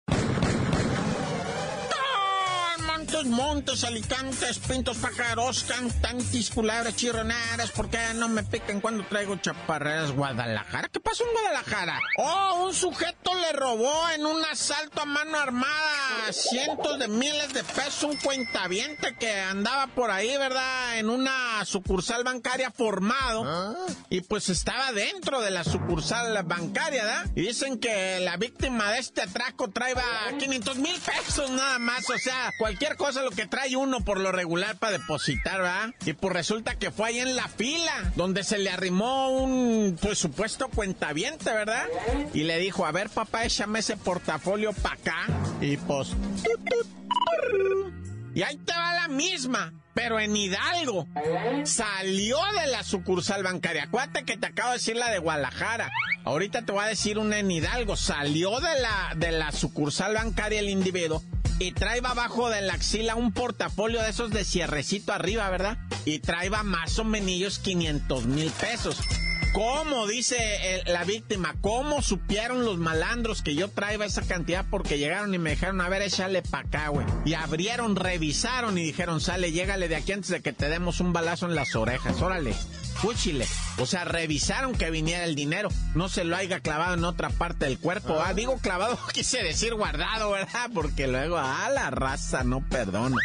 Montes, 3.11 3.29
montes, 3.29 3.83
alicantes, 3.83 4.59
pintos, 4.59 4.97
pájaros, 4.97 5.65
cantantes, 5.65 6.49
culebras, 6.49 6.95
chirroneras, 6.95 7.69
¿por 7.71 7.89
qué 7.89 7.99
no 8.15 8.29
me 8.29 8.41
pican 8.41 8.79
cuando 8.79 9.05
traigo 9.05 9.35
chaparreras 9.35 10.13
Guadalajara? 10.13 10.87
¿Qué 10.87 11.01
pasó 11.01 11.25
en 11.25 11.33
Guadalajara? 11.33 11.99
Oh, 12.17 12.67
un 12.67 12.73
sujeto 12.73 13.33
le 13.35 13.51
robó 13.51 14.07
en 14.15 14.25
un 14.25 14.45
asalto 14.45 15.01
a 15.01 15.05
mano 15.05 15.37
armada 15.37 15.91
cientos 16.31 16.99
de 16.99 17.07
miles 17.07 17.53
de 17.53 17.63
pesos, 17.63 18.03
un 18.03 18.15
cuentaviente 18.17 19.15
que 19.15 19.41
andaba 19.41 19.87
por 19.87 20.11
ahí, 20.11 20.37
¿verdad? 20.37 20.97
En 20.97 21.09
una 21.09 21.63
sucursal 21.65 22.23
bancaria 22.23 22.71
formado. 22.71 23.75
Y 24.09 24.21
pues 24.21 24.49
estaba 24.49 24.91
dentro 24.93 25.41
de 25.41 25.51
la 25.51 25.63
sucursal 25.63 26.41
bancaria, 26.43 27.03
¿verdad? 27.03 27.25
Y 27.35 27.41
dicen 27.41 27.79
que 27.79 28.19
la 28.21 28.37
víctima 28.37 28.91
de 28.91 28.99
este 28.99 29.21
atraco 29.21 29.69
traía 29.69 30.03
500 30.37 30.77
mil 30.77 30.95
pesos 30.99 31.49
nada 31.49 31.79
más, 31.79 32.09
o 32.09 32.17
sea, 32.17 32.51
cualquier 32.59 32.95
cosa 33.01 33.23
lo 33.23 33.31
que 33.31 33.47
trae 33.47 33.75
uno 33.75 34.01
por 34.01 34.19
lo 34.19 34.31
regular 34.31 34.77
para 34.77 34.99
depositar, 34.99 35.59
¿verdad? 35.59 35.89
Y 36.05 36.13
pues 36.13 36.35
resulta 36.35 36.75
que 36.75 36.91
fue 36.91 37.07
ahí 37.07 37.19
en 37.19 37.35
la 37.35 37.47
fila, 37.47 38.13
donde 38.15 38.43
se 38.43 38.59
le 38.59 38.69
arrimó 38.69 39.29
un, 39.31 39.97
pues 39.99 40.19
supuesto 40.19 40.69
cuentaviente, 40.69 41.45
¿verdad? 41.51 41.83
Y 42.35 42.43
le 42.43 42.59
dijo, 42.59 42.85
a 42.85 42.91
ver 42.91 43.09
papá, 43.09 43.43
échame 43.43 43.79
ese 43.79 43.97
portafolio 43.97 44.71
para 44.73 44.95
acá. 44.95 45.27
Y 45.61 45.77
pues... 45.77 46.09
Y 48.35 48.43
ahí 48.43 48.55
te 48.57 48.71
va 48.71 48.93
la 48.93 49.07
misma, 49.07 49.73
pero 49.95 50.19
en 50.19 50.37
Hidalgo. 50.37 51.07
Salió 51.63 52.37
de 52.61 52.67
la 52.67 52.83
sucursal 52.83 53.41
bancaria. 53.41 53.85
Acuérdate 53.85 54.25
que 54.25 54.37
te 54.37 54.45
acabo 54.45 54.69
de 54.69 54.77
decir 54.77 54.95
la 54.95 55.09
de 55.09 55.17
Guadalajara. 55.17 55.89
Ahorita 56.23 56.61
te 56.61 56.71
voy 56.71 56.83
a 56.83 56.87
decir 56.87 57.17
una 57.17 57.39
en 57.39 57.49
Hidalgo. 57.49 57.95
Salió 57.95 58.59
de 58.59 58.79
la, 58.79 59.13
de 59.15 59.31
la 59.31 59.51
sucursal 59.51 60.13
bancaria 60.13 60.59
el 60.59 60.69
individuo 60.69 61.23
y 61.61 61.71
traía 61.71 62.01
abajo 62.09 62.49
de 62.49 62.61
la 62.61 62.73
axila 62.73 63.15
un 63.15 63.31
portafolio 63.31 64.01
de 64.01 64.09
esos 64.09 64.31
de 64.31 64.43
cierrecito 64.43 65.13
arriba, 65.13 65.47
¿verdad? 65.49 65.77
Y 66.05 66.19
traía 66.19 66.63
más 66.63 66.97
o 66.97 67.03
menos 67.03 67.59
500 67.59 68.25
mil 68.25 68.49
pesos. 68.51 68.97
¿Cómo, 69.53 70.07
dice 70.07 70.75
el- 70.75 70.93
la 70.93 71.03
víctima, 71.03 71.55
cómo 71.59 72.01
supieron 72.01 72.63
los 72.63 72.77
malandros 72.77 73.41
que 73.41 73.53
yo 73.53 73.67
traía 73.67 74.03
esa 74.05 74.21
cantidad? 74.21 74.65
Porque 74.69 74.97
llegaron 74.97 75.33
y 75.33 75.39
me 75.39 75.51
dijeron, 75.51 75.81
a 75.81 75.89
ver, 75.89 76.01
échale 76.03 76.41
pa' 76.41 76.59
acá, 76.59 76.87
güey. 76.87 77.05
Y 77.25 77.33
abrieron, 77.33 77.97
revisaron 77.97 78.77
y 78.77 78.83
dijeron, 78.83 79.19
sale, 79.19 79.51
llégale 79.51 79.89
de 79.89 79.97
aquí 79.97 80.13
antes 80.13 80.29
de 80.29 80.41
que 80.41 80.53
te 80.53 80.69
demos 80.69 81.01
un 81.01 81.11
balazo 81.11 81.47
en 81.47 81.55
las 81.55 81.75
orejas, 81.75 82.21
órale. 82.21 82.53
Fúchile. 82.95 83.47
O 83.79 83.85
sea, 83.85 84.05
revisaron 84.05 84.73
que 84.75 84.91
viniera 84.91 85.25
el 85.25 85.33
dinero. 85.35 85.69
No 85.95 86.07
se 86.07 86.23
lo 86.23 86.35
haya 86.37 86.59
clavado 86.59 86.93
en 86.93 87.03
otra 87.03 87.29
parte 87.29 87.65
del 87.65 87.79
cuerpo. 87.79 88.21
Ah, 88.23 88.33
digo 88.33 88.57
clavado, 88.59 88.97
quise 89.13 89.41
decir 89.43 89.73
guardado, 89.73 90.31
¿verdad? 90.31 90.69
Porque 90.73 91.07
luego, 91.07 91.37
ah, 91.37 91.69
la 91.73 91.89
raza 91.89 92.43
no 92.43 92.61
perdona. 92.69 93.17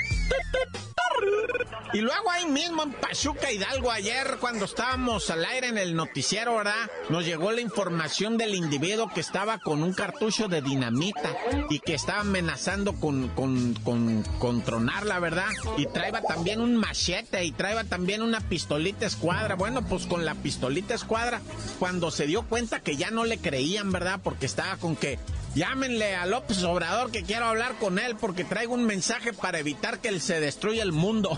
Y 1.92 2.00
luego 2.00 2.30
ahí 2.30 2.46
mismo 2.46 2.82
en 2.82 2.92
Pachuca 2.92 3.50
Hidalgo 3.50 3.90
ayer 3.90 4.36
cuando 4.40 4.64
estábamos 4.64 5.30
al 5.30 5.44
aire 5.44 5.68
en 5.68 5.78
el 5.78 5.94
noticiero, 5.94 6.56
¿verdad? 6.56 6.90
Nos 7.08 7.24
llegó 7.24 7.52
la 7.52 7.60
información 7.60 8.36
del 8.36 8.54
individuo 8.54 9.08
que 9.08 9.20
estaba 9.20 9.58
con 9.58 9.82
un 9.82 9.92
cartucho 9.92 10.48
de 10.48 10.62
dinamita 10.62 11.34
y 11.70 11.78
que 11.78 11.94
estaba 11.94 12.20
amenazando 12.20 12.94
con, 12.94 13.28
con, 13.28 13.74
con, 13.84 14.22
con 14.38 14.62
tronarla, 14.62 15.20
¿verdad? 15.20 15.48
Y 15.76 15.86
traía 15.86 16.20
también 16.22 16.60
un 16.60 16.76
machete 16.76 17.44
y 17.44 17.52
traía 17.52 17.84
también 17.84 18.20
una 18.22 18.40
pistolita 18.40 19.06
escuadra. 19.06 19.54
Bueno, 19.54 19.82
pues 19.86 20.06
con 20.06 20.24
la 20.24 20.34
pistolita 20.34 20.94
escuadra, 20.94 21.40
cuando 21.78 22.10
se 22.10 22.26
dio 22.26 22.42
cuenta 22.42 22.80
que 22.80 22.96
ya 22.96 23.10
no 23.10 23.24
le 23.24 23.38
creían, 23.38 23.92
¿verdad? 23.92 24.20
Porque 24.22 24.46
estaba 24.46 24.76
con 24.76 24.96
que 24.96 25.18
Llámenle 25.56 26.14
a 26.14 26.26
López 26.26 26.62
Obrador 26.64 27.10
que 27.10 27.22
quiero 27.22 27.46
hablar 27.46 27.78
con 27.78 27.98
él 27.98 28.14
porque 28.20 28.44
traigo 28.44 28.74
un 28.74 28.84
mensaje 28.84 29.32
para 29.32 29.58
evitar 29.58 30.00
que 30.00 30.08
él 30.08 30.20
se 30.20 30.38
destruya 30.38 30.82
el 30.82 30.92
mundo. 30.92 31.30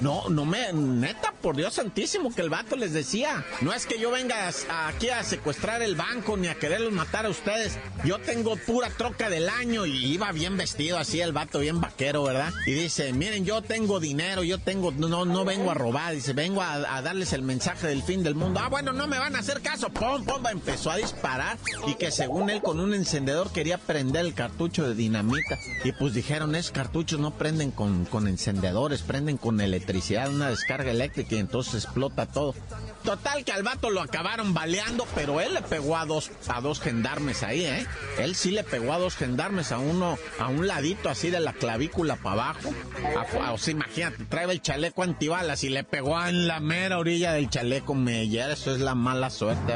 No, 0.00 0.28
no 0.28 0.44
me, 0.44 0.72
neta, 0.72 1.32
por 1.40 1.56
Dios 1.56 1.74
santísimo 1.74 2.34
que 2.34 2.42
el 2.42 2.50
vato 2.50 2.76
les 2.76 2.92
decía. 2.92 3.44
No 3.60 3.72
es 3.72 3.86
que 3.86 3.98
yo 3.98 4.10
venga 4.10 4.50
aquí 4.86 5.08
a 5.08 5.22
secuestrar 5.24 5.82
el 5.82 5.96
banco 5.96 6.36
ni 6.36 6.48
a 6.48 6.54
quererlos 6.54 6.92
matar 6.92 7.26
a 7.26 7.30
ustedes. 7.30 7.78
Yo 8.04 8.18
tengo 8.18 8.56
pura 8.56 8.90
troca 8.90 9.30
del 9.30 9.48
año 9.48 9.86
y 9.86 10.06
iba 10.06 10.30
bien 10.32 10.56
vestido 10.56 10.98
así 10.98 11.20
el 11.20 11.32
vato, 11.32 11.60
bien 11.60 11.80
vaquero, 11.80 12.24
¿verdad? 12.24 12.52
Y 12.66 12.72
dice, 12.72 13.12
miren, 13.12 13.44
yo 13.44 13.62
tengo 13.62 14.00
dinero, 14.00 14.42
yo 14.42 14.58
tengo, 14.58 14.92
no, 14.92 15.24
no 15.24 15.44
vengo 15.44 15.70
a 15.70 15.74
robar, 15.74 16.14
dice, 16.14 16.32
vengo 16.32 16.62
a, 16.62 16.96
a 16.96 17.02
darles 17.02 17.32
el 17.32 17.42
mensaje 17.42 17.86
del 17.86 18.02
fin 18.02 18.22
del 18.22 18.34
mundo. 18.34 18.60
Ah, 18.62 18.68
bueno, 18.68 18.92
no 18.92 19.06
me 19.06 19.18
van 19.18 19.36
a 19.36 19.40
hacer 19.40 19.60
caso. 19.60 19.88
Pum, 19.90 20.24
pum, 20.24 20.46
empezó 20.50 20.90
a 20.90 20.96
disparar 20.96 21.58
y 21.86 21.94
que 21.94 22.10
según 22.10 22.50
él 22.50 22.60
con 22.62 22.80
un 22.80 22.94
encendedor 22.94 23.50
quería 23.50 23.78
prender 23.78 24.26
el 24.26 24.34
cartucho 24.34 24.86
de 24.86 24.94
dinamita. 24.94 25.58
Y 25.84 25.92
pues 25.92 26.14
dijeron, 26.14 26.54
esos 26.54 26.72
cartuchos 26.72 27.18
no 27.20 27.32
prenden 27.32 27.70
con, 27.70 28.04
con 28.04 28.28
prenden 29.02 29.36
con 29.36 29.60
electricidad, 29.60 30.28
una 30.30 30.48
descarga 30.50 30.90
eléctrica 30.90 31.34
y 31.34 31.38
entonces 31.38 31.84
explota 31.84 32.26
todo. 32.26 32.54
Total 33.04 33.44
que 33.44 33.52
al 33.52 33.62
vato 33.62 33.90
lo 33.90 34.00
acabaron 34.02 34.52
baleando, 34.54 35.06
pero 35.14 35.40
él 35.40 35.54
le 35.54 35.62
pegó 35.62 35.96
a 35.96 36.04
dos, 36.06 36.30
a 36.48 36.60
dos 36.60 36.80
gendarmes 36.80 37.42
ahí, 37.42 37.64
¿eh? 37.64 37.86
Él 38.18 38.34
sí 38.34 38.50
le 38.50 38.64
pegó 38.64 38.92
a 38.92 38.98
dos 38.98 39.14
gendarmes, 39.16 39.70
a 39.72 39.78
uno, 39.78 40.18
a 40.40 40.48
un 40.48 40.66
ladito 40.66 41.08
así 41.08 41.30
de 41.30 41.38
la 41.40 41.52
clavícula 41.52 42.16
para 42.16 42.32
abajo. 42.50 42.70
A- 43.16 43.46
a- 43.48 43.52
o 43.52 43.58
sea, 43.58 43.72
imagínate, 43.72 44.24
trae 44.24 44.50
el 44.50 44.60
chaleco 44.62 45.02
antibalas 45.02 45.62
y 45.64 45.68
le 45.68 45.84
pegó 45.84 46.20
en 46.24 46.48
la 46.48 46.58
mera 46.60 46.98
orilla 46.98 47.32
del 47.32 47.48
chaleco 47.50 47.94
Meyer, 47.94 48.50
eso 48.50 48.74
es 48.74 48.80
la 48.80 48.94
mala 48.94 49.30
suerte. 49.30 49.74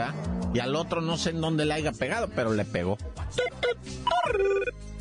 Y 0.53 0.59
al 0.59 0.75
otro 0.75 1.01
no 1.01 1.17
sé 1.17 1.31
en 1.31 1.41
dónde 1.41 1.65
le 1.65 1.75
haya 1.75 1.93
pegado, 1.93 2.29
pero 2.35 2.53
le 2.53 2.65
pegó. 2.65 2.99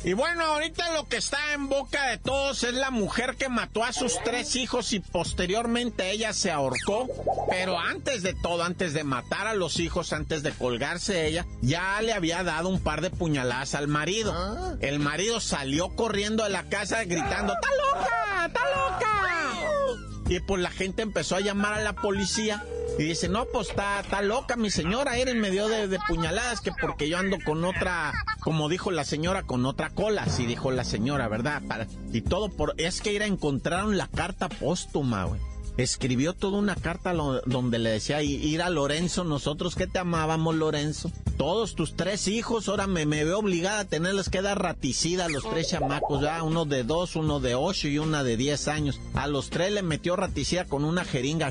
Y 0.02 0.14
bueno, 0.14 0.44
ahorita 0.44 0.94
lo 0.94 1.06
que 1.08 1.18
está 1.18 1.52
en 1.52 1.68
boca 1.68 2.06
de 2.06 2.16
todos 2.16 2.64
es 2.64 2.72
la 2.72 2.90
mujer 2.90 3.36
que 3.36 3.50
mató 3.50 3.84
a 3.84 3.92
sus 3.92 4.18
tres 4.24 4.56
hijos 4.56 4.94
y 4.94 5.00
posteriormente 5.00 6.10
ella 6.10 6.32
se 6.32 6.50
ahorcó. 6.50 7.06
Pero 7.50 7.78
antes 7.78 8.22
de 8.22 8.32
todo, 8.32 8.62
antes 8.62 8.94
de 8.94 9.04
matar 9.04 9.46
a 9.46 9.54
los 9.54 9.78
hijos, 9.78 10.14
antes 10.14 10.42
de 10.42 10.52
colgarse 10.52 11.26
ella, 11.26 11.46
ya 11.60 12.00
le 12.00 12.14
había 12.14 12.42
dado 12.42 12.70
un 12.70 12.80
par 12.80 13.02
de 13.02 13.10
puñaladas 13.10 13.74
al 13.74 13.88
marido. 13.88 14.78
El 14.80 15.00
marido 15.00 15.38
salió 15.38 15.94
corriendo 15.94 16.44
de 16.44 16.50
la 16.50 16.68
casa 16.70 17.04
gritando, 17.04 17.52
¡Está 17.52 17.68
loca! 17.76 18.46
¡Está 18.46 18.60
loca! 18.70 19.20
Y 20.30 20.40
pues 20.40 20.62
la 20.62 20.70
gente 20.70 21.02
empezó 21.02 21.36
a 21.36 21.40
llamar 21.40 21.74
a 21.74 21.82
la 21.82 21.92
policía. 21.92 22.64
Y 23.00 23.04
dice, 23.04 23.30
no, 23.30 23.46
pues 23.46 23.70
está, 23.70 24.00
está 24.00 24.20
loca 24.20 24.56
mi 24.56 24.70
señora, 24.70 25.16
era 25.16 25.30
en 25.30 25.40
medio 25.40 25.68
de, 25.68 25.88
de 25.88 25.98
puñaladas, 26.06 26.60
que 26.60 26.70
porque 26.78 27.08
yo 27.08 27.16
ando 27.16 27.38
con 27.46 27.64
otra, 27.64 28.12
como 28.40 28.68
dijo 28.68 28.90
la 28.90 29.04
señora, 29.04 29.42
con 29.44 29.64
otra 29.64 29.88
cola, 29.88 30.24
así 30.24 30.44
dijo 30.44 30.70
la 30.70 30.84
señora, 30.84 31.26
¿verdad? 31.26 31.62
Para, 31.66 31.86
y 32.12 32.20
todo 32.20 32.50
por, 32.50 32.74
es 32.76 33.00
que 33.00 33.14
ir 33.14 33.22
a 33.22 33.26
encontraron 33.26 33.96
la 33.96 34.06
carta 34.06 34.50
póstuma, 34.50 35.24
güey. 35.24 35.40
Escribió 35.78 36.34
toda 36.34 36.58
una 36.58 36.74
carta 36.74 37.14
donde 37.14 37.78
le 37.78 37.88
decía, 37.90 38.20
"I- 38.22 38.34
ir 38.34 38.60
a 38.60 38.68
Lorenzo, 38.68 39.24
nosotros 39.24 39.76
que 39.76 39.86
te 39.86 39.98
amábamos, 39.98 40.54
Lorenzo. 40.56 41.10
Todos 41.38 41.74
tus 41.74 41.96
tres 41.96 42.28
hijos, 42.28 42.68
ahora 42.68 42.86
me, 42.86 43.06
me 43.06 43.24
veo 43.24 43.38
obligada 43.38 43.80
a 43.80 43.84
tenerles 43.86 44.28
que 44.28 44.42
dar 44.42 44.60
raticida 44.60 45.24
a 45.24 45.28
los 45.30 45.48
tres 45.48 45.70
chamacos, 45.70 46.20
ya 46.20 46.42
uno 46.42 46.66
de 46.66 46.84
dos, 46.84 47.16
uno 47.16 47.40
de 47.40 47.54
ocho 47.54 47.88
y 47.88 47.98
una 47.98 48.22
de 48.24 48.36
diez 48.36 48.68
años. 48.68 49.00
A 49.14 49.26
los 49.26 49.48
tres 49.48 49.72
le 49.72 49.80
metió 49.82 50.16
raticida 50.16 50.66
con 50.66 50.84
una 50.84 51.04
jeringa 51.06 51.50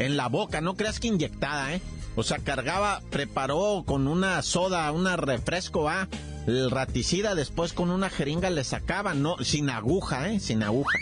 en 0.00 0.16
la 0.16 0.28
boca, 0.28 0.60
no 0.60 0.74
creas 0.74 0.98
que 0.98 1.08
inyectada, 1.08 1.74
¿eh? 1.74 1.80
O 2.16 2.22
sea, 2.24 2.38
cargaba, 2.38 3.02
preparó 3.10 3.84
con 3.86 4.08
una 4.08 4.42
soda, 4.42 4.90
una 4.92 5.16
refresco, 5.16 5.88
¿ah? 5.88 6.08
El 6.46 6.70
raticida, 6.70 7.34
después 7.34 7.72
con 7.72 7.90
una 7.90 8.10
jeringa 8.10 8.50
le 8.50 8.64
sacaba, 8.64 9.14
no, 9.14 9.36
sin 9.44 9.70
aguja, 9.70 10.28
¿eh? 10.30 10.40
Sin 10.40 10.62
aguja. 10.62 10.98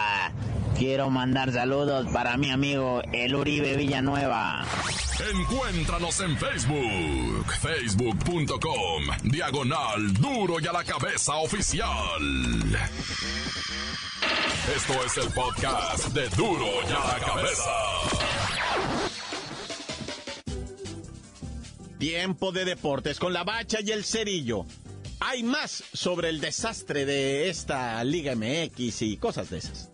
Quiero 0.79 1.11
mandar 1.11 1.53
saludos 1.53 2.07
para 2.11 2.39
mi 2.39 2.51
amigo 2.51 3.03
el 3.13 3.35
Uribe 3.35 3.77
Villanueva. 3.77 4.65
Encuéntranos 5.31 6.21
en 6.21 6.39
Facebook, 6.39 7.53
facebook.com, 7.61 9.03
diagonal 9.25 10.15
duro 10.15 10.59
y 10.59 10.67
a 10.67 10.73
la 10.73 10.85
cabeza 10.85 11.35
oficial. 11.35 11.87
Esto 14.75 15.05
es 15.05 15.17
el 15.19 15.33
podcast 15.33 16.09
de 16.15 16.29
duro 16.31 16.67
y 16.89 16.93
a 16.93 17.19
la 17.19 17.27
cabeza. 17.27 17.71
Tiempo 22.01 22.51
de 22.51 22.65
deportes 22.65 23.19
con 23.19 23.35
la 23.35 23.45
bacha 23.45 23.81
y 23.85 23.91
el 23.91 24.05
cerillo. 24.05 24.65
Hay 25.21 25.43
más 25.43 25.85
sobre 25.93 26.31
el 26.31 26.41
desastre 26.41 27.05
de 27.05 27.51
esta 27.51 28.03
Liga 28.05 28.35
MX 28.35 29.03
y 29.03 29.19
cosas 29.19 29.51
de 29.51 29.59
esas. 29.59 29.90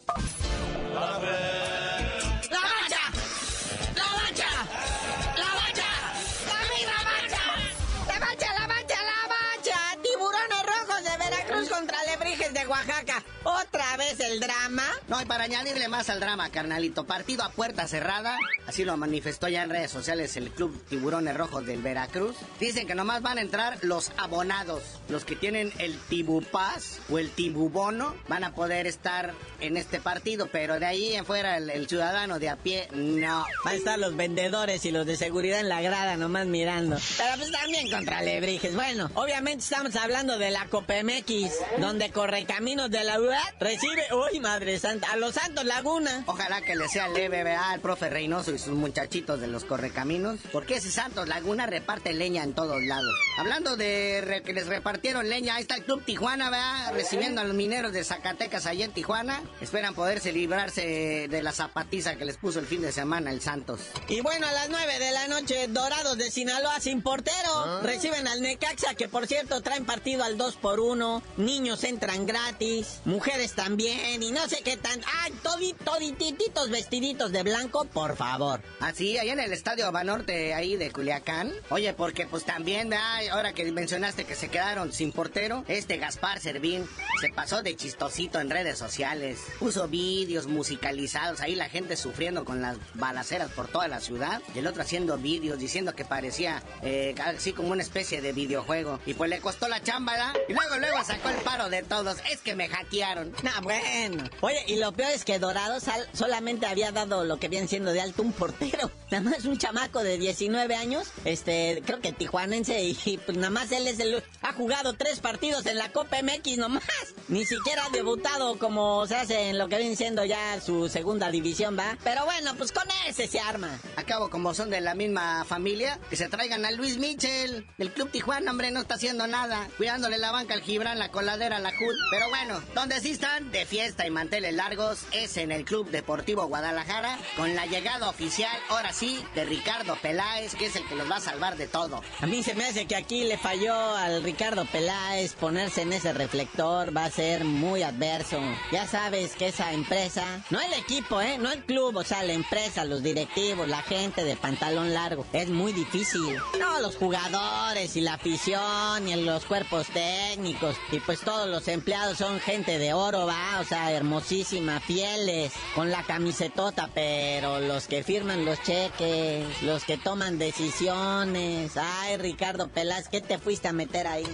El 14.36 14.40
drama? 14.40 14.84
No, 15.08 15.20
y 15.20 15.24
para 15.24 15.44
añadirle 15.44 15.88
más 15.88 16.10
al 16.10 16.20
drama, 16.20 16.50
carnalito, 16.50 17.04
partido 17.04 17.42
a 17.44 17.50
puerta 17.50 17.88
cerrada, 17.88 18.38
así 18.66 18.84
lo 18.84 18.96
manifestó 18.96 19.48
ya 19.48 19.62
en 19.62 19.70
redes 19.70 19.90
sociales 19.90 20.36
el 20.36 20.50
Club 20.50 20.78
Tiburones 20.88 21.36
Rojos 21.36 21.64
del 21.66 21.82
Veracruz. 21.82 22.36
Dicen 22.60 22.86
que 22.86 22.94
nomás 22.94 23.22
van 23.22 23.38
a 23.38 23.40
entrar 23.40 23.78
los 23.82 24.12
abonados, 24.16 24.82
los 25.08 25.24
que 25.24 25.36
tienen 25.36 25.72
el 25.78 25.98
Tibupaz 25.98 27.00
o 27.10 27.18
el 27.18 27.30
Tibubono, 27.30 28.14
van 28.28 28.44
a 28.44 28.54
poder 28.54 28.86
estar 28.86 29.32
en 29.60 29.76
este 29.76 30.00
partido, 30.00 30.48
pero 30.52 30.78
de 30.78 30.86
ahí 30.86 31.14
en 31.14 31.24
fuera 31.24 31.56
el, 31.56 31.70
el 31.70 31.88
ciudadano 31.88 32.38
de 32.38 32.50
a 32.50 32.56
pie, 32.56 32.88
no. 32.92 33.46
Van 33.64 33.74
a 33.74 33.76
estar 33.76 33.98
los 33.98 34.16
vendedores 34.16 34.84
y 34.84 34.90
los 34.90 35.06
de 35.06 35.16
seguridad 35.16 35.60
en 35.60 35.68
la 35.68 35.80
grada 35.80 36.16
nomás 36.16 36.46
mirando. 36.46 36.96
Pero 37.16 37.30
pues 37.36 37.52
también 37.52 37.90
contra 37.90 38.22
Lebrijes. 38.22 38.74
Bueno, 38.74 39.10
obviamente 39.14 39.64
estamos 39.64 39.96
hablando 39.96 40.38
de 40.38 40.50
la 40.50 40.66
Copa 40.66 40.94
MX, 41.02 41.52
donde 41.78 42.10
Correcaminos 42.10 42.90
de 42.90 43.04
la 43.04 43.20
UAT 43.20 43.54
recibe, 43.60 44.04
uy 44.32 44.40
madre 44.40 44.78
santa, 44.78 45.12
a 45.12 45.16
los 45.16 45.34
Santos 45.34 45.64
Laguna. 45.64 46.24
Ojalá 46.26 46.60
que 46.62 46.74
le 46.76 46.88
sea 46.88 47.08
leve, 47.08 47.44
vea, 47.44 47.70
al 47.70 47.80
profe 47.80 48.08
Reynoso 48.10 48.52
y 48.52 48.58
sus 48.58 48.74
muchachitos 48.74 49.40
de 49.40 49.46
los 49.46 49.64
correcaminos, 49.64 50.38
porque 50.52 50.76
ese 50.76 50.90
Santos 50.90 51.28
Laguna 51.28 51.66
reparte 51.66 52.12
leña 52.12 52.42
en 52.42 52.54
todos 52.54 52.82
lados. 52.82 53.12
Hablando 53.38 53.76
de 53.76 54.22
re- 54.24 54.42
que 54.42 54.52
les 54.52 54.66
repartieron 54.66 55.28
leña, 55.28 55.56
ahí 55.56 55.62
está 55.62 55.76
el 55.76 55.84
Club 55.84 56.04
Tijuana, 56.04 56.50
vea, 56.50 56.90
recibiendo 56.92 57.40
a 57.40 57.44
los 57.44 57.54
mineros 57.54 57.92
de 57.92 58.04
Zacatecas 58.04 58.66
allá 58.66 58.84
en 58.84 58.92
Tijuana. 58.92 59.42
Esperan 59.60 59.94
poderse 59.94 60.32
librarse 60.32 61.28
de 61.28 61.42
la 61.42 61.52
zapatiza 61.52 62.16
que 62.16 62.24
les 62.24 62.36
puso 62.36 62.58
el 62.58 62.66
fin 62.66 62.82
de 62.82 62.92
semana 62.92 63.30
el 63.30 63.40
Santos. 63.40 63.80
Y 64.08 64.20
bueno, 64.20 64.46
a 64.46 64.52
las 64.52 64.68
9 64.68 64.98
de 64.98 65.10
la 65.12 65.28
noche, 65.28 65.66
Dorados 65.68 66.16
de 66.18 66.30
Sinaloa 66.30 66.80
sin 66.80 67.02
portero. 67.02 67.82
Reciben 67.82 68.26
al 68.28 68.40
Necaxa, 68.42 68.94
que 68.94 69.08
por 69.08 69.26
cierto 69.26 69.60
traen 69.62 69.84
partido 69.84 70.24
al 70.24 70.36
2 70.38 70.56
por 70.56 70.80
1 70.80 71.22
Niños 71.36 71.84
entran 71.84 72.26
gratis, 72.26 73.00
mujeres 73.04 73.52
también, 73.54 73.98
y 74.14 74.30
no 74.30 74.48
sé 74.48 74.62
qué 74.62 74.76
tan. 74.76 75.00
¡Ay, 75.20 75.32
todi, 75.42 75.72
toditititos 75.72 76.70
vestiditos 76.70 77.32
de 77.32 77.42
blanco, 77.42 77.84
por 77.86 78.16
favor! 78.16 78.62
Así, 78.80 79.18
allá 79.18 79.32
en 79.32 79.40
el 79.40 79.52
estadio 79.52 79.90
Banorte, 79.90 80.54
ahí 80.54 80.76
de 80.76 80.90
Culiacán. 80.92 81.52
Oye, 81.70 81.92
porque 81.92 82.26
pues 82.26 82.44
también, 82.44 82.92
ay, 82.94 83.28
ahora 83.28 83.52
que 83.52 83.70
mencionaste 83.72 84.24
que 84.24 84.34
se 84.34 84.48
quedaron 84.48 84.92
sin 84.92 85.12
portero, 85.12 85.64
este 85.66 85.96
Gaspar 85.96 86.40
Servín 86.40 86.88
se 87.20 87.30
pasó 87.30 87.62
de 87.62 87.74
chistosito 87.76 88.40
en 88.40 88.48
redes 88.50 88.78
sociales. 88.78 89.40
Puso 89.58 89.88
vídeos 89.88 90.46
musicalizados, 90.46 91.40
ahí 91.40 91.54
la 91.54 91.68
gente 91.68 91.96
sufriendo 91.96 92.44
con 92.44 92.62
las 92.62 92.78
balaceras 92.94 93.50
por 93.50 93.68
toda 93.68 93.88
la 93.88 94.00
ciudad. 94.00 94.40
Y 94.54 94.60
el 94.60 94.66
otro 94.66 94.82
haciendo 94.82 95.18
vídeos 95.18 95.58
diciendo 95.58 95.94
que 95.94 96.04
parecía 96.04 96.62
eh, 96.82 97.14
así 97.24 97.52
como 97.52 97.70
una 97.70 97.82
especie 97.82 98.20
de 98.20 98.32
videojuego. 98.32 99.00
Y 99.04 99.14
pues 99.14 99.30
le 99.30 99.40
costó 99.40 99.68
la 99.68 99.82
chamba, 99.82 100.12
¿verdad? 100.12 100.34
Y 100.48 100.52
luego, 100.52 100.78
luego 100.78 101.04
sacó 101.04 101.28
el 101.28 101.36
paro 101.36 101.68
de 101.68 101.82
todos. 101.82 102.18
Es 102.30 102.40
que 102.40 102.54
me 102.54 102.68
hackearon. 102.68 103.34
No, 103.42 103.50
bueno. 103.62 103.95
Oye, 104.40 104.62
y 104.66 104.76
lo 104.76 104.92
peor 104.92 105.10
es 105.12 105.24
que 105.24 105.38
Dorados 105.38 105.84
sal- 105.84 106.08
solamente 106.12 106.66
había 106.66 106.92
dado 106.92 107.24
lo 107.24 107.38
que 107.38 107.48
viene 107.48 107.66
siendo 107.68 107.92
de 107.92 108.00
alto 108.00 108.22
un 108.22 108.32
portero. 108.32 108.90
Nada 109.10 109.22
más 109.30 109.44
un 109.44 109.56
chamaco 109.58 110.02
de 110.02 110.18
19 110.18 110.74
años, 110.74 111.08
este, 111.24 111.82
creo 111.86 112.00
que 112.00 112.12
tijuanense, 112.12 112.82
y, 112.82 113.18
pues 113.24 113.38
nada 113.38 113.50
más 113.50 113.70
él 113.70 113.86
es 113.86 114.00
el... 114.00 114.22
Ha 114.42 114.52
jugado 114.52 114.94
tres 114.94 115.20
partidos 115.20 115.64
en 115.66 115.78
la 115.78 115.92
Copa 115.92 116.16
MX 116.22 116.58
nomás. 116.58 116.82
Ni 117.28 117.44
siquiera 117.46 117.84
ha 117.86 117.90
debutado 117.90 118.58
como 118.58 119.06
se 119.06 119.14
hace 119.16 119.50
en 119.50 119.58
lo 119.58 119.68
que 119.68 119.78
viene 119.78 119.94
siendo 119.96 120.24
ya 120.24 120.60
su 120.60 120.88
segunda 120.88 121.30
división, 121.30 121.78
¿va? 121.78 121.96
Pero 122.02 122.24
bueno, 122.24 122.54
pues 122.56 122.72
con 122.72 122.84
ese 123.08 123.28
se 123.28 123.38
arma. 123.40 123.78
Acabo 123.96 124.28
como 124.28 124.54
son 124.54 124.70
de 124.70 124.80
la 124.80 124.94
misma 124.96 125.44
familia, 125.44 125.98
que 126.10 126.16
se 126.16 126.28
traigan 126.28 126.64
a 126.64 126.70
Luis 126.72 126.98
Michel. 126.98 127.66
El 127.78 127.92
Club 127.92 128.10
Tijuana, 128.10 128.50
hombre, 128.50 128.70
no 128.72 128.80
está 128.80 128.94
haciendo 128.94 129.26
nada. 129.28 129.68
Cuidándole 129.76 130.18
la 130.18 130.32
banca 130.32 130.54
al 130.54 130.62
Gibran, 130.62 130.98
la 130.98 131.10
coladera, 131.12 131.58
la 131.60 131.70
HUD. 131.70 131.94
Pero 132.10 132.28
bueno, 132.28 132.60
donde 132.74 133.00
sí 133.00 133.12
están 133.12 133.50
de 133.52 133.66
fiesta 133.86 134.04
y 134.04 134.10
manteles 134.10 134.52
largos 134.52 135.06
es 135.12 135.36
en 135.36 135.52
el 135.52 135.64
Club 135.64 135.90
Deportivo 135.90 136.48
Guadalajara, 136.48 137.16
con 137.36 137.54
la 137.54 137.66
llegada 137.66 138.08
oficial, 138.08 138.50
ahora 138.68 138.92
sí, 138.92 139.24
de 139.36 139.44
Ricardo 139.44 139.96
Peláez, 140.02 140.56
que 140.56 140.66
es 140.66 140.74
el 140.74 140.84
que 140.88 140.96
los 140.96 141.08
va 141.08 141.18
a 141.18 141.20
salvar 141.20 141.56
de 141.56 141.68
todo. 141.68 142.02
A 142.20 142.26
mí 142.26 142.42
se 142.42 142.54
me 142.54 142.64
hace 142.64 142.86
que 142.86 142.96
aquí 142.96 143.22
le 143.22 143.38
falló 143.38 143.76
al 143.94 144.24
Ricardo 144.24 144.64
Peláez 144.64 145.34
ponerse 145.34 145.82
en 145.82 145.92
ese 145.92 146.12
reflector, 146.12 146.96
va 146.96 147.04
a 147.04 147.10
ser 147.12 147.44
muy 147.44 147.84
adverso. 147.84 148.40
Ya 148.72 148.88
sabes 148.88 149.36
que 149.36 149.48
esa 149.48 149.72
empresa, 149.72 150.24
no 150.50 150.60
el 150.60 150.72
equipo, 150.72 151.20
¿eh? 151.20 151.38
No 151.38 151.52
el 151.52 151.62
club, 151.64 151.94
o 151.96 152.02
sea, 152.02 152.24
la 152.24 152.32
empresa, 152.32 152.84
los 152.84 153.04
directivos, 153.04 153.68
la 153.68 153.82
gente 153.82 154.24
de 154.24 154.34
pantalón 154.34 154.94
largo, 154.94 155.24
es 155.32 155.48
muy 155.48 155.72
difícil. 155.72 156.40
No, 156.58 156.80
los 156.80 156.96
jugadores 156.96 157.94
y 157.94 158.00
la 158.00 158.14
afición 158.14 159.06
y 159.06 159.14
los 159.14 159.44
cuerpos 159.44 159.86
técnicos 159.88 160.74
y 160.90 160.98
pues 160.98 161.20
todos 161.20 161.48
los 161.48 161.68
empleados 161.68 162.18
son 162.18 162.40
gente 162.40 162.78
de 162.78 162.92
oro, 162.92 163.26
va, 163.26 163.60
o 163.60 163.64
sea, 163.64 163.75
hermosísima, 163.92 164.80
fieles, 164.80 165.52
con 165.74 165.90
la 165.90 166.02
camisetota, 166.02 166.88
pero 166.94 167.60
los 167.60 167.86
que 167.86 168.02
firman 168.02 168.44
los 168.44 168.62
cheques, 168.62 169.62
los 169.62 169.84
que 169.84 169.96
toman 169.96 170.38
decisiones, 170.38 171.76
ay, 171.76 172.16
Ricardo 172.16 172.68
Peláez, 172.68 173.08
¿qué 173.08 173.20
te 173.20 173.38
fuiste 173.38 173.68
a 173.68 173.72
meter 173.72 174.06
ahí? 174.06 174.26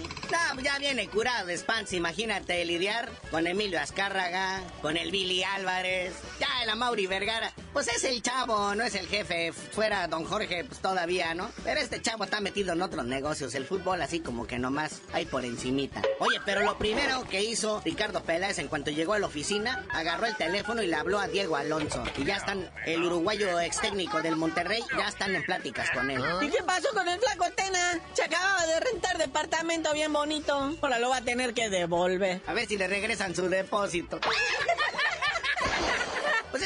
Ya 0.63 0.77
viene 0.79 1.07
curado 1.07 1.47
de 1.47 1.57
Spans, 1.57 1.93
imagínate 1.93 2.63
lidiar 2.65 3.09
con 3.31 3.47
Emilio 3.47 3.79
Azcárraga, 3.79 4.61
con 4.81 4.97
el 4.97 5.11
Billy 5.11 5.43
Álvarez, 5.43 6.13
ya 6.39 6.47
el 6.63 6.77
Mauri 6.77 7.07
Vergara. 7.07 7.51
Pues 7.73 7.87
es 7.87 8.03
el 8.03 8.21
chavo, 8.21 8.75
no 8.75 8.83
es 8.83 8.93
el 8.93 9.07
jefe. 9.07 9.51
Fuera 9.51 10.07
don 10.07 10.25
Jorge, 10.25 10.63
pues 10.63 10.79
todavía, 10.79 11.33
¿no? 11.33 11.49
Pero 11.63 11.79
este 11.79 11.99
chavo 11.99 12.23
está 12.23 12.39
metido 12.39 12.73
en 12.73 12.83
otros 12.83 13.03
negocios. 13.05 13.55
El 13.55 13.65
fútbol 13.65 13.99
así 14.03 14.19
como 14.19 14.45
que 14.45 14.59
nomás 14.59 15.01
hay 15.11 15.25
por 15.25 15.43
encimita. 15.43 16.03
Oye, 16.19 16.39
pero 16.45 16.61
lo 16.61 16.77
primero 16.77 17.23
que 17.23 17.41
hizo 17.41 17.81
Ricardo 17.83 18.21
Peláez 18.21 18.59
en 18.59 18.67
cuanto 18.67 18.91
llegó 18.91 19.13
a 19.13 19.19
la 19.19 19.25
oficina, 19.25 19.83
agarró 19.89 20.27
el 20.27 20.35
teléfono 20.37 20.83
y 20.83 20.87
le 20.87 20.95
habló 20.95 21.17
a 21.19 21.27
Diego 21.27 21.55
Alonso. 21.55 22.03
Y 22.15 22.25
ya 22.25 22.37
están, 22.37 22.69
el 22.85 23.03
uruguayo 23.03 23.59
ex 23.59 23.81
técnico 23.81 24.21
del 24.21 24.35
Monterrey, 24.35 24.83
ya 24.95 25.07
están 25.07 25.33
en 25.35 25.43
pláticas 25.43 25.89
con 25.89 26.11
él. 26.11 26.21
¿Y 26.43 26.49
qué 26.49 26.61
pasó 26.63 26.89
con 26.93 27.07
el 27.07 27.19
flaco 27.19 27.45
Tena? 27.55 27.99
Se 28.13 28.23
acababa 28.23 28.67
de 28.67 28.79
rentar 28.81 29.17
departamento 29.17 29.91
bien 29.93 30.13
bonito. 30.13 30.75
Ahora 30.79 30.99
lo 30.99 31.09
va 31.09 31.17
a 31.17 31.21
tener 31.21 31.55
que 31.55 31.69
devolver. 31.69 32.41
A 32.45 32.53
ver 32.53 32.67
si 32.67 32.77
le 32.77 32.87
regresan 32.87 33.35
su 33.35 33.49
depósito. 33.49 34.19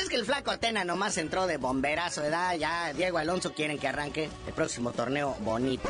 Es 0.02 0.10
que 0.10 0.16
el 0.16 0.26
flaco 0.26 0.52
Atena 0.52 0.86
nomás 0.86 1.18
entró 1.18 1.48
de 1.48 1.58
bomberazo, 1.58 2.22
¿verdad? 2.22 2.56
Ya 2.56 2.94
Diego 2.94 3.18
Alonso 3.18 3.54
quieren 3.54 3.80
que 3.80 3.88
arranque 3.88 4.30
el 4.46 4.54
próximo 4.54 4.92
torneo 4.92 5.36
bonito. 5.40 5.90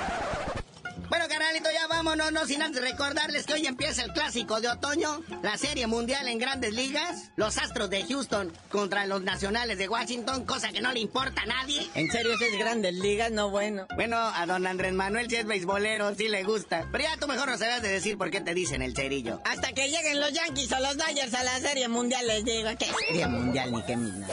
Bueno, 1.10 1.26
carnalito, 1.30 1.70
ya 1.72 1.88
vámonos, 1.88 2.32
no 2.32 2.46
sin 2.46 2.62
antes 2.62 2.82
recordarles 2.82 3.46
que 3.46 3.54
hoy 3.54 3.66
empieza 3.66 4.04
el 4.04 4.12
clásico 4.12 4.60
de 4.60 4.68
otoño, 4.68 5.22
la 5.42 5.58
serie 5.58 5.88
mundial 5.88 6.28
en 6.28 6.38
grandes 6.38 6.74
ligas, 6.74 7.32
los 7.36 7.58
Astros 7.58 7.90
de 7.90 8.04
Houston 8.06 8.52
contra 8.70 9.06
los 9.06 9.22
Nacionales 9.22 9.78
de 9.78 9.88
Washington, 9.88 10.46
cosa 10.46 10.70
que 10.70 10.82
no 10.82 10.92
le 10.92 11.00
importa 11.00 11.44
a 11.44 11.46
nadie. 11.46 11.88
¿En 11.94 12.12
serio 12.12 12.34
ese 12.34 12.48
es 12.48 12.58
grandes 12.58 12.94
ligas? 12.96 13.32
No 13.32 13.50
bueno. 13.50 13.88
Bueno, 13.96 14.18
a 14.18 14.46
don 14.46 14.68
Andrés 14.68 14.94
Manuel 14.94 15.30
si 15.30 15.38
es 15.38 15.46
beisbolero, 15.46 16.14
sí 16.16 16.28
le 16.28 16.44
gusta. 16.44 16.88
Pero 16.92 17.04
ya 17.04 17.18
tú 17.18 17.28
mejor 17.28 17.50
no 17.50 17.58
sabes 17.58 17.82
de 17.82 17.90
decir 17.90 18.18
por 18.18 18.30
qué 18.30 18.42
te 18.42 18.54
dicen 18.54 18.82
el 18.82 18.96
cerillo. 18.96 19.42
Hasta 19.46 19.72
que 19.72 19.90
lleguen 19.90 20.20
los 20.20 20.34
Yankees 20.34 20.72
o 20.74 20.80
los 20.80 20.98
Dodgers 20.98 21.34
a 21.34 21.44
la 21.44 21.60
serie 21.60 21.88
mundial 21.88 22.28
les 22.28 22.44
digo 22.44 22.70
que 22.78 22.88
serie 23.08 23.28
mundial 23.28 23.72
ni 23.72 23.84
qué 23.84 23.96
mina. 23.96 24.28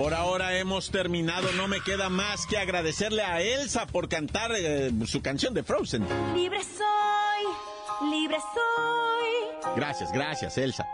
Por 0.00 0.14
ahora 0.14 0.56
hemos 0.56 0.90
terminado, 0.90 1.52
no 1.58 1.68
me 1.68 1.82
queda 1.82 2.08
más 2.08 2.46
que 2.46 2.56
agradecerle 2.56 3.22
a 3.22 3.42
Elsa 3.42 3.84
por 3.84 4.08
cantar 4.08 4.50
eh, 4.56 4.90
su 5.04 5.20
canción 5.20 5.52
de 5.52 5.62
Frozen. 5.62 6.06
Libre 6.34 6.60
soy, 6.64 8.10
libre 8.10 8.38
soy. 8.54 9.74
Gracias, 9.76 10.10
gracias, 10.10 10.56
Elsa. 10.56 10.86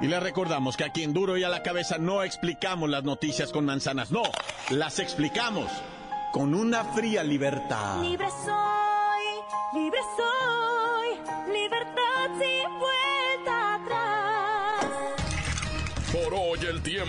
Y 0.00 0.06
le 0.06 0.18
recordamos 0.18 0.78
que 0.78 0.84
aquí 0.84 1.02
en 1.02 1.12
Duro 1.12 1.36
y 1.36 1.44
a 1.44 1.50
la 1.50 1.62
cabeza 1.62 1.98
no 1.98 2.22
explicamos 2.22 2.88
las 2.88 3.04
noticias 3.04 3.52
con 3.52 3.66
manzanas, 3.66 4.10
no, 4.10 4.22
las 4.70 4.98
explicamos 4.98 5.70
con 6.32 6.54
una 6.54 6.84
fría 6.84 7.22
libertad. 7.22 8.00
Libre 8.00 8.28
soy, 8.46 8.71